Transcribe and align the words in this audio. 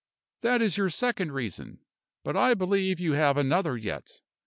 "That 0.41 0.63
is 0.63 0.77
your 0.77 0.89
second 0.89 1.31
reason; 1.31 1.77
but 2.23 2.35
I 2.35 2.55
believe 2.55 2.99
you 2.99 3.11
have 3.11 3.37
another 3.37 3.77
yet. 3.77 4.19